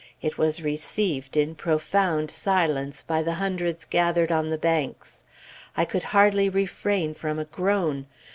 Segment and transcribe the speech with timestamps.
[0.19, 5.21] It was received in profound silence, by the hundreds gathered on the banks.
[5.77, 8.07] I could hardly refrain from a groan.